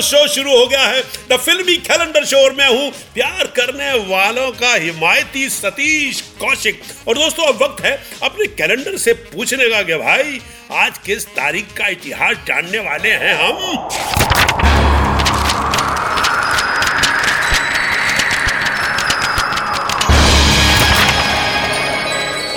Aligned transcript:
show 0.00 0.26
शुरू 0.28 0.56
हो 0.58 0.66
गया 0.66 0.86
है। 0.86 1.02
द 1.30 1.36
फिल्मी 1.36 1.76
कैलेंडर 1.76 2.24
शो 2.24 2.36
और 2.36 2.52
मैं 2.52 2.68
हूँ 2.68 2.90
प्यार 3.14 3.46
करने 3.56 3.92
वालों 4.08 4.50
का 4.52 4.74
हिमायती 4.74 5.48
सतीश 5.48 6.20
कौशिक। 6.40 6.82
और 7.08 7.18
दोस्तों, 7.18 7.46
अब 7.46 7.62
वक्त 7.62 7.84
है 7.84 7.92
अपने 8.22 8.46
कैलेंडर 8.46 8.96
से 8.96 9.12
पूछने 9.12 9.68
का 9.70 9.82
कि 9.82 9.94
भाई, 9.94 10.40
आज 10.72 10.98
किस 10.98 11.26
तारीख 11.26 11.72
का 11.76 11.88
इतिहास 11.88 12.36
जानने 12.48 12.78
वाले 12.78 13.08
हैं 13.08 13.34
हम? 13.34 13.88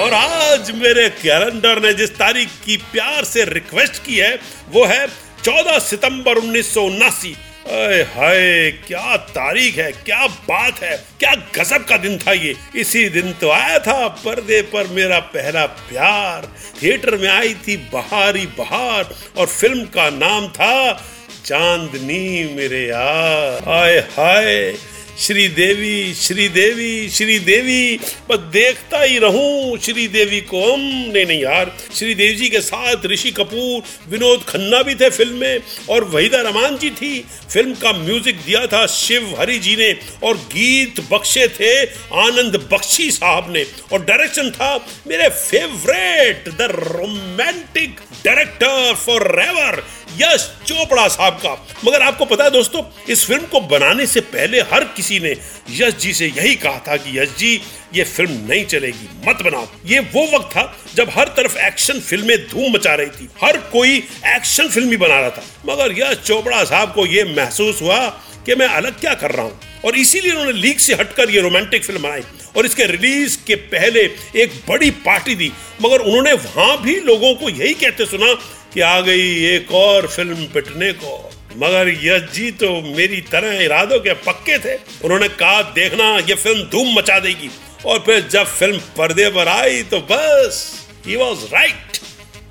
और 0.00 0.14
आज 0.14 0.70
मेरे 0.70 1.08
कैलेंडर 1.08 1.80
ने 1.82 1.92
जिस 1.94 2.10
तारीख 2.10 2.48
की 2.66 2.76
प्यार 2.92 3.24
से 3.24 3.44
रिक्वेस्ट 3.44 4.04
की 4.04 4.16
है, 4.16 4.38
वो 4.68 4.84
है 4.84 5.06
14 5.44 5.78
सितंबर 5.80 6.38
उन्नीस 6.38 6.74
सौ 6.74 6.82
उन्नासी 6.82 7.36
हाय, 7.62 8.70
क्या 8.86 9.16
तारीख 9.16 9.76
है, 9.78 9.90
क्या 9.94 10.26
बात 10.48 10.82
है, 10.82 10.96
क्या 11.20 11.34
गजब 11.56 11.84
का 11.84 11.96
दिन 11.96 12.16
था 12.18 12.32
ये। 12.32 12.54
इसी 12.76 13.08
दिन 13.08 13.32
तो 13.32 13.50
आया 13.50 13.78
था 13.78 14.08
पर्दे 14.24 14.60
पर 14.72 14.86
मेरा 14.86 15.18
पहला 15.34 15.64
प्यार। 15.66 16.46
थिएटर 16.82 17.16
में 17.16 17.28
आई 17.28 17.54
थी 17.66 17.76
बहारी 17.92 18.46
बहार 18.58 19.14
और 19.36 19.46
फ़िल्म 19.46 19.84
का 19.94 20.08
नाम 20.10 20.48
था 20.48 20.92
चांदनी 21.44 22.54
मेरे 22.54 22.84
यार। 22.86 23.68
हाय 23.68 23.98
हाय 24.16 24.72
श्री 25.20 25.46
देवी 25.48 26.14
श्री 26.14 26.48
देवी 26.48 27.08
श्री 27.08 27.38
देवी, 27.38 27.96
बस 28.28 28.38
देखता 28.52 29.00
ही 29.02 29.18
रहूँ। 29.18 29.78
श्री 29.78 30.06
देवी 30.08 30.40
को 30.40 30.62
हम 30.62 30.80
नहीं 30.80 31.24
नहीं 31.26 31.40
यार 31.42 31.72
श्री 31.94 32.14
देवी 32.14 32.34
जी 32.34 32.48
के 32.48 32.60
साथ 32.60 33.04
ऋषि 33.06 33.30
कपूर, 33.30 33.82
विनोद 34.10 34.44
खन्ना 34.48 34.82
भी 34.82 34.94
थे 34.94 35.10
फ़िल्म 35.10 35.36
में, 35.36 35.60
और 35.90 36.04
वहीदा 36.04 36.40
रमान 36.40 36.78
जी 36.78 36.90
थी। 36.90 37.20
फ़िल्म 37.50 37.74
का 37.74 37.92
म्यूज़िक 37.92 38.36
दिया 38.36 38.66
था 38.66 38.86
शिव 38.86 39.34
हरि 39.40 39.58
जी 39.58 39.76
ने, 39.76 39.92
और 40.22 40.36
गीत 40.54 41.00
बख्शे 41.12 41.46
थे 41.60 41.74
आनंद 42.20 42.56
बख्शी 42.72 43.10
साहब 43.10 43.52
ने। 43.52 43.66
और 43.92 44.04
डायरेक्शन 44.04 44.50
था 44.50 44.74
मेरे 45.08 45.28
favourite, 45.28 46.48
the 46.48 46.70
romantic 46.72 48.00
director 48.24 48.94
forever 49.42 49.82
Yash 50.18 50.48
Chopra 50.66 51.06
साहब 51.08 51.34
का। 51.36 51.52
मगर 51.84 52.02
आपको 52.02 52.24
पता 52.24 52.44
है 52.44 52.50
दोस्तों, 52.50 52.82
इस 53.08 53.24
फ़िल्म 53.26 53.42
को 53.42 53.60
बनाने 53.60 54.06
से 54.06 54.20
पहले 54.20 54.60
हर 54.62 54.84
किसी 54.96 55.18
ने 55.20 55.30
यश 55.70 55.94
जी 55.94 56.12
से 56.12 56.26
यही 56.26 56.54
कहा 56.54 56.78
था 56.88 56.96
कि 56.96 57.18
यश 57.18 57.36
जी, 57.38 57.60
ये 57.94 58.04
फ़िल्म 58.04 58.32
नहीं 58.48 58.64
चलेगी, 58.64 59.08
मत 59.26 59.42
बनाओ। 59.42 59.66
ये 59.86 59.98
वो 59.98 60.24
वक्त 60.34 60.50
था 60.52 60.64
जब 60.94 61.10
हर 61.10 61.28
तरफ़ 61.36 61.58
एक्शन 61.58 62.00
फ़िल्में 62.00 62.36
धूम 62.48 62.72
मचा 62.72 62.94
रही 62.94 63.10
थी। 63.10 63.28
हर 63.42 63.56
कोई 63.72 63.96
एक्शन 64.28 64.68
फ़िल्म 64.68 64.90
ही 64.90 64.96
बना 64.96 65.20
रहा 65.20 65.30
था। 65.30 65.44
मगर 65.66 65.98
यश 65.98 66.18
चोपड़ा 66.26 66.62
साहब 66.64 66.92
को 66.94 67.06
ये 67.06 67.24
महसूस 67.36 67.82
हुआ 67.82 68.06
कि 68.46 68.54
मैं 68.54 68.66
अलग 68.66 69.00
क्या 69.00 69.14
कर 69.14 69.30
रहा 69.30 69.44
हूँ। 69.44 69.60
और 69.84 69.96
इसीलिए 69.96 70.32
उन्होंने 70.32 70.52
लीक 70.52 70.80
से 70.80 70.94
हटकर 70.94 71.30
ये 71.30 71.40
रोमांटिक 71.40 71.84
फ़िल्म 71.84 72.02
बनाई 72.02 72.22
और 72.56 72.66
इसके 72.66 72.86
रिलीज़ 72.86 73.36
के 73.46 73.54
पहले 73.72 74.00
एक 74.36 74.52
बड़ी 74.68 74.90
पार्टी 75.00 75.34
दी। 75.34 75.50
मगर 75.82 75.98
उन्होंने 75.98 76.32
वहाँ 76.32 76.80
भी 76.82 76.94
लोगों 77.00 77.34
को 77.34 77.48
यही 77.48 77.74
कहते 77.74 78.06
सुना 78.06 78.32
कि 78.74 78.80
आ 78.80 79.00
गई 79.00 79.44
एक 79.46 79.72
और 79.74 80.06
फ़िल्म 80.08 80.46
पिटने 80.54 80.92
को। 80.94 81.16
मगर 81.56 81.88
यश 82.02 82.30
जी 82.32 82.50
तो 82.52 82.70
मेरी 82.96 83.20
तरह 83.30 83.62
इरादों 83.62 83.98
के 84.00 84.12
पक्के 84.22 84.58
थे। 84.58 84.74
उन्होंने 85.04 85.28
कहा, 85.30 85.62
देखना, 85.62 86.16
ये 86.18 86.34
फ़िल्म 86.34 86.62
धूम 86.70 86.94
मचा 86.98 87.18
देगी। 87.20 87.50
और 87.86 87.98
फिर 87.98 88.28
जब 88.28 88.46
फ़िल्म 88.48 88.78
पर्दे 88.96 89.28
पर 89.30 89.48
आई 89.48 89.82
तो 89.82 90.00
बस 90.10 90.62
ही 91.06 91.16
वॉज़ 91.16 91.44
राइट 91.52 91.98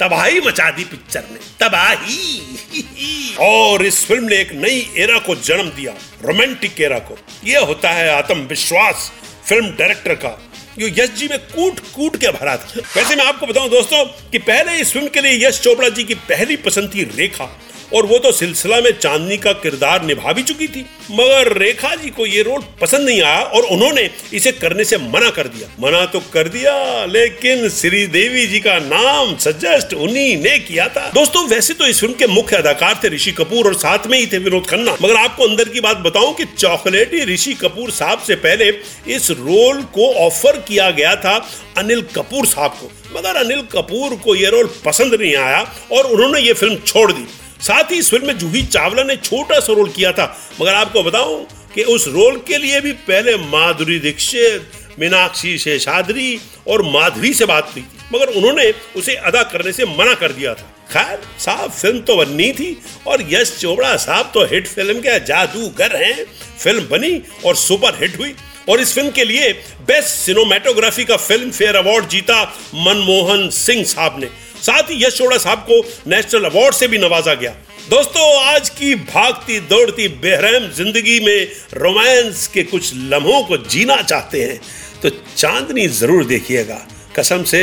तबाही 0.00 0.40
मचा 0.40 0.70
दी 0.70 0.84
पिक्चर 0.84 1.24
ने, 1.30 1.38
तबाही। 1.60 3.34
और 3.40 3.84
इस 3.86 4.04
फ़िल्म 4.06 4.24
ने 4.24 4.36
एक 4.36 4.52
नई 4.54 4.86
एरा 4.98 5.18
को 5.18 5.34
जन्म 5.36 5.70
दिया, 5.70 5.92
रोमांटिक 6.24 6.80
एरा 6.80 6.98
को। 7.00 7.18
यह 7.44 7.60
होता 7.60 7.90
है 7.90 8.08
आत्मविश्वास, 8.12 9.10
फ़िल्म 9.48 9.70
डायरेक्टर 9.76 10.14
का। 10.14 10.38
जो 10.78 10.86
यश 10.94 11.10
जी 11.10 11.28
में 11.28 11.38
कूट 11.46 11.80
कूट 11.94 12.16
के 12.16 12.30
भरा 12.30 12.56
था। 12.56 12.80
वैसे 12.96 13.16
मैं 13.16 13.24
आपको 13.24 13.46
बताऊँ 13.46 13.70
दोस्तों 13.70 14.04
कि 14.30 14.38
पहले 14.40 14.80
इस 14.80 14.92
फ़िल्म 14.92 15.08
के 15.08 15.20
लिए 15.20 15.46
यश 15.46 15.60
चोपड़ा 15.60 15.88
जी 15.90 16.04
की 16.04 16.14
पहली 16.30 16.56
पसंद 16.62 16.94
थी 16.94 17.04
रेखा, 17.16 17.50
और 17.94 18.06
वो 18.06 18.18
तो 18.18 18.30
सिलसिला 18.32 18.80
में 18.80 18.90
चांदनी 18.92 19.36
का 19.36 19.52
किरदार 19.54 20.04
निभा 20.04 20.32
भी 20.32 20.42
चुकी 20.42 20.66
थी। 20.68 20.84
मगर 21.10 21.52
रेखा 21.58 21.94
जी 21.94 22.08
को 22.10 22.26
ये 22.26 22.42
रोल 22.42 22.62
पसंद 22.80 23.06
नहीं 23.08 23.20
आया, 23.22 23.40
और 23.40 23.62
उन्होंने 23.64 24.08
इसे 24.34 24.52
करने 24.52 24.84
से 24.84 24.96
मना 24.98 25.28
कर 25.30 25.48
दिया। 25.48 25.68
मना 25.80 26.04
तो 26.06 26.20
कर 26.32 26.48
दिया, 26.48 27.04
लेकिन 27.06 27.68
श्रीदेवी 27.68 28.46
जी 28.46 28.60
का 28.60 28.78
नाम 28.78 29.36
सजेस्ट 29.38 29.94
उन्हीं 29.94 30.36
ने 30.36 30.58
किया 30.60 30.88
था। 30.88 31.10
दोस्तों, 31.14 31.46
वैसे 31.48 31.74
तो 31.74 31.86
इस 31.86 32.00
फ़िल्म 32.00 32.14
के 32.14 32.26
मुख्य 32.26 32.56
अदाकार 32.56 33.00
थे 33.04 33.08
ऋषि 33.08 33.32
कपूर 33.32 33.66
और 33.66 33.74
साथ 33.74 34.06
में 34.06 34.18
ही 34.18 34.26
थे 34.26 34.38
विनोद 34.38 34.66
खन्ना। 34.66 34.96
मगर 35.02 35.16
आपको 35.16 35.48
अंदर 35.48 35.68
की 35.68 35.80
बात 35.80 35.96
बताऊँ 35.98 36.34
कि 36.34 36.44
चॉकलेटी 36.56 37.24
ऋषि 37.24 37.54
कपूर 37.54 37.90
साहब 37.92 38.22
से 38.22 38.34
पहले 38.38 38.72
इस 39.14 39.30
रोल 39.32 39.82
को 39.94 40.12
ऑफ़र 40.26 40.58
किया 40.68 40.90
गया 40.90 41.14
था 41.16 41.36
अनिल 41.78 42.02
कपूर 42.16 42.46
साहब 42.46 42.70
को। 42.70 42.90
मगर 43.16 43.36
अनिल 43.36 43.62
कपूर 43.72 44.14
को 44.16 44.34
यह 44.34 44.48
रोल 44.48 44.70
पसंद 44.84 45.14
नहीं 45.14 45.34
आया 45.36 45.60
और 45.92 46.06
उन्होंने 46.06 46.40
ये 46.40 46.52
फ़िल्म 46.52 46.76
छोड़ 46.76 47.10
दी। 47.12 47.26
साथ 47.60 47.92
ही 47.92 47.98
इस 47.98 48.10
फ़िल्म 48.10 48.26
में 48.26 48.38
जूही 48.38 48.62
चावला 48.62 49.02
ने 49.02 49.16
छोटा 49.16 49.60
सा 49.60 49.72
रोल 49.72 49.90
किया 49.90 50.12
था। 50.12 50.24
मगर 50.60 50.74
आपको 50.74 51.02
बताऊँ 51.02 51.44
कि 51.74 51.82
उस 51.82 52.06
रोल 52.08 52.36
के 52.38 52.58
लिए 52.58 52.80
भी 52.80 52.92
पहले 52.92 53.36
माधुरी 53.36 53.98
दीक्षित, 53.98 54.70
मीनाक्षी 54.98 55.56
शेषाद्री 55.58 56.38
और 56.68 56.82
माधवी 56.82 57.32
से 57.34 57.46
बात 57.46 57.72
हुई 57.74 57.82
थी। 57.82 58.14
मगर 58.14 58.28
उन्होंने 58.28 58.72
उसे 58.96 59.14
अदा 59.14 59.42
करने 59.42 59.72
से 59.72 59.84
मना 59.84 60.14
कर 60.14 60.32
दिया 60.32 60.54
था। 60.54 60.70
खैर, 60.92 61.20
साहब 61.38 61.70
फ़िल्म 61.70 61.98
तो 61.98 62.16
बननी 62.16 62.50
थी 62.52 62.76
और 63.06 63.22
यश 63.30 63.56
चोपड़ा 63.60 63.96
साहब 63.96 64.30
तो 64.34 64.44
हिट 64.44 64.66
फ़िल्म 64.68 65.00
के 65.00 65.18
जादूगर 65.20 65.96
हैं। 65.96 66.24
फ़िल्म 66.58 66.86
बनी 66.88 67.20
और 67.46 67.56
सुपर 67.56 67.98
हिट 68.00 68.18
हुई। 68.18 68.34
और 68.68 68.80
इस 68.80 68.94
फ़िल्म 68.94 69.10
के 69.10 69.24
लिए 69.24 69.52
बेस्ट 69.88 70.08
सिनेमाटोग्राफी 70.08 71.04
का 71.04 71.16
फ़िल्म 71.18 71.50
फेयर 71.50 71.76
अवार्ड 71.76 72.08
जीता 72.08 72.42
मनमोहन 72.76 73.48
सिंह 73.50 73.84
साहब 73.84 74.18
ने। 74.20 74.26
साथ 74.62 74.90
ही 74.90 75.04
यश 75.04 75.16
चोपड़ा 75.18 75.38
साहब 75.38 75.66
को 75.70 75.80
नेशनल 76.10 76.44
अवार्ड 76.44 76.74
से 76.74 76.86
भी 76.88 76.98
नवाजा 76.98 77.34
गया। 77.34 77.50
दोस्तों, 77.90 78.44
आज 78.44 78.68
की 78.70 78.94
भागती 78.94 79.58
दौड़ती 79.62 80.06
बेरहम 80.08 80.70
ज़िंदगी 80.72 81.18
में 81.20 81.48
रोमांस 81.74 82.46
के 82.46 82.62
कुछ 82.64 82.92
लम्हों 82.94 83.42
को 83.42 83.56
जीना 83.58 84.00
चाहते 84.02 84.42
हैं 84.42 84.60
तो 85.02 85.10
चांदनी 85.36 85.86
ज़रूर 85.90 86.24
देखिएगा। 86.26 86.80
कसम 87.16 87.42
से 87.44 87.62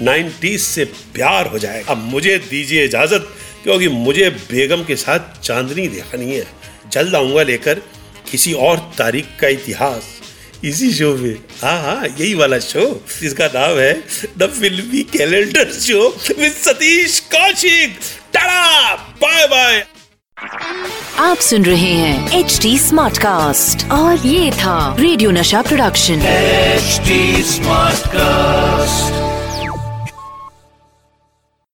90s 0.00 0.58
से 0.58 0.84
प्यार 1.14 1.46
हो 1.46 1.58
जाएगा। 1.58 1.92
अब 1.92 1.98
मुझे 2.04 2.36
दीजिए 2.40 2.84
इजाज़त, 2.84 3.28
क्योंकि 3.62 3.88
मुझे 3.88 4.30
बेगम 4.30 4.84
के 4.84 4.96
साथ 4.96 5.40
चांदनी 5.42 5.86
देखनी 5.88 6.30
है। 6.30 6.46
जल्द 6.92 7.14
आऊँगा 7.14 7.42
लेकर 7.42 7.82
किसी 8.30 8.52
और 8.54 8.78
तारीख 8.98 9.26
का 9.40 9.48
इतिहास। 9.48 10.08
इसी 10.64 10.92
शो 10.94 11.14
में। 11.16 11.34
हाँ 11.62 11.82
हाँ 11.82 12.06
यही 12.06 12.34
वाला 12.34 12.58
शो 12.58 12.84
जिसका 13.20 13.46
नाम 13.46 13.78
है 13.78 13.92
the 14.38 14.50
filmy 14.60 15.02
calendar 15.12 15.72
show 15.72 16.08
with 16.38 16.52
Satish 16.52 17.18
Kaushik. 17.34 17.98
Tata 18.34 18.94
bye 19.22 19.46
bye. 19.46 19.86
आप 21.18 21.36
सुन 21.36 21.64
रहे 21.64 21.92
हैं 21.94 22.38
एच 22.38 22.58
डी 22.62 22.78
स्मार्ट 22.78 23.18
कास्ट 23.18 23.90
और 23.92 24.26
ये 24.26 24.50
था 24.52 24.96
radio 25.00 25.30
Nasha 25.30 25.62
production 25.62 26.22
HD 26.22 27.42
smart 27.42 28.00
Smartcast. 28.00 29.29